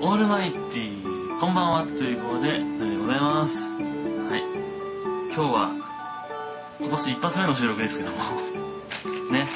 [0.00, 3.68] オールマイティー、こんばんは、ということで、でございます。
[3.68, 4.44] はい。
[5.34, 5.72] 今日は、
[6.78, 8.16] 今年一発目の収録ですけども、
[9.32, 9.48] ね。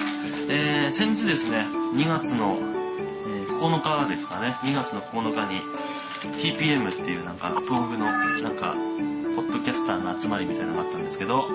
[0.49, 5.61] えー、先日ですね、2月の、えー9日ですかね、2月の9日に、
[6.39, 8.07] TPM っていうなんか、東北の、
[8.43, 8.75] なんか、
[9.37, 11.47] ポッドキャスターの集まりみたいなのがあったんですけど、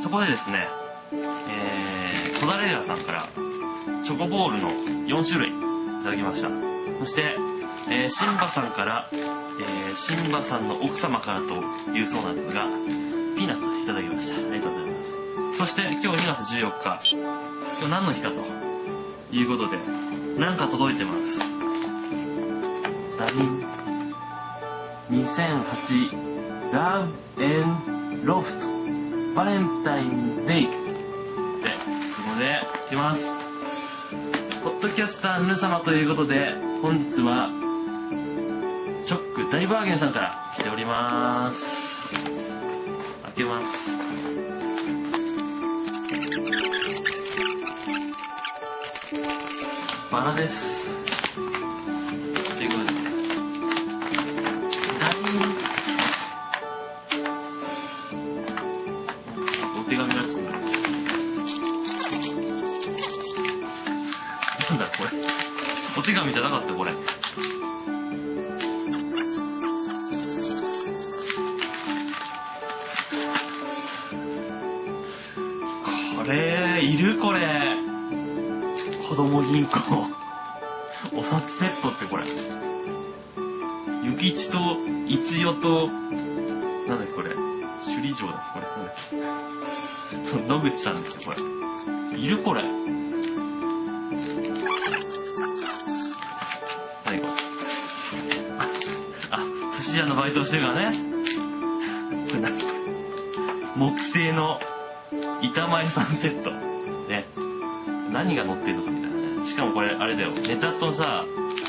[0.00, 0.68] そこでですね、
[1.12, 3.26] えー、コダレーラさんから、
[4.04, 4.70] チョコボールの
[5.08, 6.48] 4種類いただきました。
[7.00, 7.49] そして、
[7.88, 11.54] えー、シンバさんから、えー、シンバさんの奥様からと
[11.92, 12.64] いうそうなんですが、
[13.36, 14.36] ピーナッツいただきました。
[14.36, 15.16] ありがとうございます。
[15.58, 18.36] そして、今日2月14日、今日何の日かと
[19.34, 19.78] いうことで、
[20.38, 21.38] なんか届いてます。
[23.18, 23.70] ダリン。
[25.10, 26.30] 2008
[26.72, 30.72] Love and Loft バレンタインデイで、
[32.16, 33.36] そこで、いきます。
[34.62, 37.48] ポッドキャスターの皆様ということで、本日は、
[39.10, 42.14] ショック大バーゲンさんから来ております。
[42.14, 43.90] 開けます。
[50.12, 50.86] バラです。
[51.34, 52.90] ということで、
[59.76, 60.36] お手紙らしい。
[60.36, 60.42] な
[64.76, 65.10] んだこれ？
[65.98, 66.92] お手紙じゃなかったこれ。
[76.90, 77.76] いるこれ。
[79.08, 79.70] 子供銀行。
[81.14, 82.24] お札セットってこれ。
[84.02, 84.58] ゆきちと、
[85.06, 87.30] いつよと、なんだっけこれ。
[87.84, 88.66] 首里城だっけこ
[89.12, 89.20] れ。
[90.18, 91.40] なんだっけ野口さんですよ、こ
[92.12, 92.18] れ。
[92.18, 92.64] いるこれ。
[97.04, 97.32] 何これ。
[98.58, 98.66] あ、
[99.30, 99.38] あ、
[99.76, 100.98] 寿司屋のバイトをしてるからね。
[102.30, 102.58] これ何
[103.76, 104.58] 木製の
[105.40, 106.69] 板前さんセット。
[108.12, 109.46] 何が乗ってるのかみたいなね。
[109.46, 110.32] しかもこれ、あれだよ。
[110.32, 111.24] ネタとさ、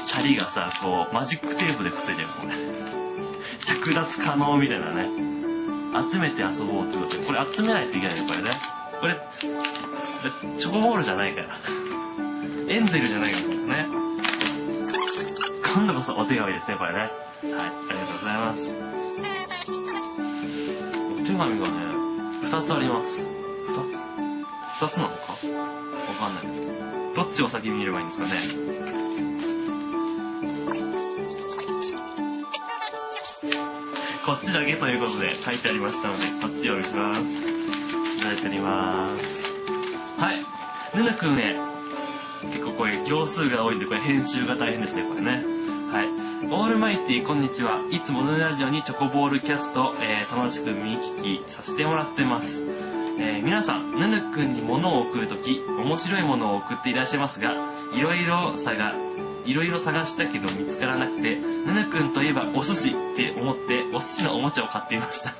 [0.05, 2.53] シャリがさ、こう、マジックテープでくっついてるこれ。
[3.59, 5.09] 着脱可能みたいなね。
[6.11, 7.25] 集めて遊ぼうってことで。
[7.25, 8.49] これ集めないといけないね、これね。
[8.99, 9.19] これ、
[10.57, 11.47] チョコボールじゃないから。
[12.69, 13.87] エンゼルじゃないからね。
[15.73, 16.99] 今度こそお手紙ですね、これね。
[16.99, 17.13] はい、あ
[17.43, 18.77] りがとうございます。
[21.21, 21.91] お手紙がね、
[22.43, 23.25] 二つあります。
[23.67, 24.30] 二つ
[24.81, 25.13] 二つなのか？
[25.13, 27.21] わかんないど。
[27.21, 28.31] っちを先に見ればいいんですかね？
[34.25, 37.21] こっちだけということで書いてありましたので、こっちを見します。
[37.21, 39.55] いただいております。
[40.17, 40.43] はい。
[40.97, 41.59] ぬぬくんね、
[42.45, 45.43] 結構これ行数が多いんで、これ編集が大変ですね、これね。
[45.91, 46.07] はい。
[46.47, 47.85] オールマイティこんにちは。
[47.91, 52.65] いつものラジオにチョコボールキャスト、えー、楽しく見聞きさせてもらってます。
[53.21, 57.53] えー皆さん、ぬぬくんに物を送るとき、面白いものを送っていらっしゃいますが、
[57.93, 58.95] いろいろ探、
[59.45, 65.35] いろいろ探したけど見つからなくて、ぬぬくんといえばお寿司って思って、お寿司のおもちゃを買っていました。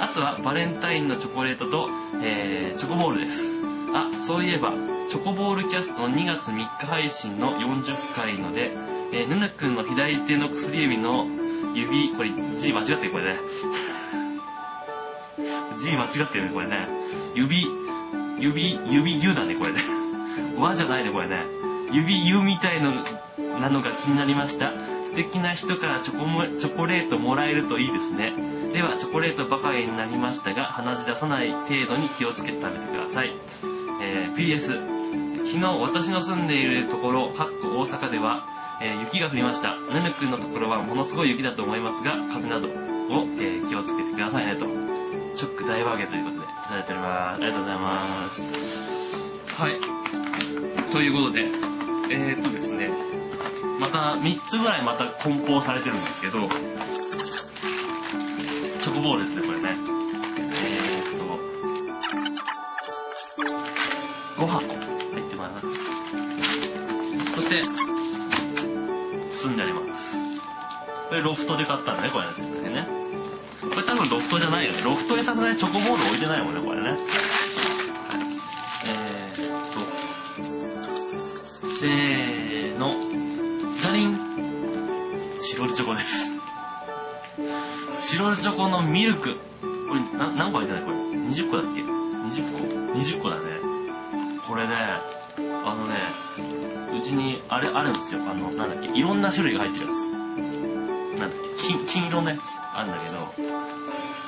[0.00, 1.88] あとはバレンタインのチョコレートと、
[2.22, 3.58] えー、チョコボールです。
[3.94, 4.72] あ、そういえば、
[5.08, 8.72] チョコボールキャストの2月3日配信の40回ので、
[9.14, 11.24] えー、ぬぬくんの左手の薬指の
[11.74, 13.40] 指、これ字間違ってるこれね。
[15.76, 16.88] 字間違ってるね、これね。
[17.34, 17.66] 指、
[18.38, 19.80] 指、指牛だね、これね。
[20.58, 21.44] 和じゃないね、これね。
[21.92, 22.92] 指湯みたいの
[23.60, 24.72] なのが気になりました。
[25.04, 28.34] 素敵な人からチョコもチョコレートもらえるといいですね。
[28.72, 33.32] では、チョコレートばかりになりましたが、鼻血出さない程度に気をつけて食べてください。
[34.02, 34.96] えー PS、
[35.46, 38.44] 昨日私の住んでいるところ、かっこ大阪では、
[38.82, 39.76] えー雪が降りました。
[39.76, 42.68] ぬぬくんのところはものすごい雪だと思いますが、風など、
[43.08, 44.66] えー気をつけてくださいねと。
[45.36, 47.36] ショック大バーゲということで、いただいております。
[47.36, 48.42] ありがとうございます。
[49.54, 49.78] はい。
[50.92, 51.42] ということで、
[52.10, 52.90] えーっとですね、
[53.78, 56.48] また3つぐらいまた梱包されてるんですけど、
[58.80, 59.76] チョコボールですね、これね。
[60.64, 61.24] えーっと、
[64.42, 64.76] 5箱入
[65.20, 65.66] ってます。
[67.34, 67.62] そして、
[69.42, 69.95] 包んであります。
[71.16, 72.26] これロフトで買ったんだね、これ
[72.68, 72.82] ね。
[72.82, 72.86] ね
[73.62, 74.82] これ多分ロフトじゃないよね。
[74.82, 76.90] ロフトにさすがにチョコボール置いてないもんね、これね。
[76.90, 76.98] はい。
[78.86, 79.80] えーっと、
[81.80, 82.92] せーの、
[83.78, 84.20] ザリン。
[85.40, 86.38] チロルチョコです。
[88.02, 89.36] チロルチョコのミルク。
[89.88, 90.82] これ、な、何個入ってない？
[90.84, 90.96] これ。
[90.98, 92.58] 20個だっけ ?20 個
[92.92, 93.42] ?20 個だね。
[94.46, 94.74] これね、
[95.64, 95.94] あのね、
[97.00, 98.20] うちに、あれ、あるんですよ。
[98.22, 100.15] あの、なんだっけ、いろんな種類が入ってるやつ。
[101.18, 102.40] なんだっけ、金金色のやつ
[102.74, 103.16] あるんだけど、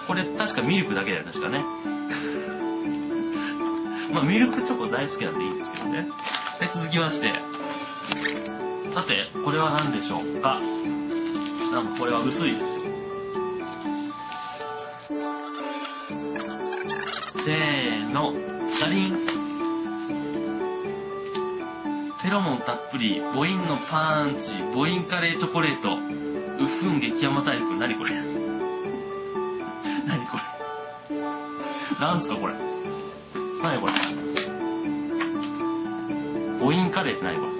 [0.06, 1.64] これ確かミルクだけだよ、確かね。
[4.12, 6.08] まあミルクチョコ大好きなんでいいんですけどね。
[6.60, 7.32] で、続きまして、
[8.94, 10.60] さて、これは何でしょうか？
[11.72, 12.66] なんかこれは薄いですよ。
[17.44, 18.32] せーの、
[18.70, 19.47] シャリン。
[22.28, 28.10] フェロモンたっぷり、母音のパンチ、母音カレーチョコレート、ウッフン激甘大陸、何これ？
[30.06, 30.36] 何こ
[31.08, 31.16] れ？
[31.98, 32.54] なんすかこれ？
[33.62, 33.94] 何これ？
[36.60, 37.52] 母音カレーって何これ？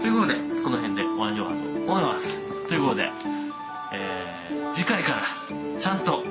[0.00, 1.58] ということで、この辺で終わりようかと
[1.92, 2.40] 思います。
[2.68, 3.10] ということで、
[3.92, 5.18] えー、次回から
[5.78, 6.24] ちゃんと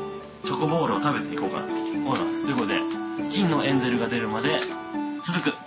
[0.48, 2.46] チョコボールを食べていこうかなと思います。
[2.46, 2.80] ということで、
[3.30, 4.62] 金のエンゼルが出るまで
[5.22, 5.67] 続く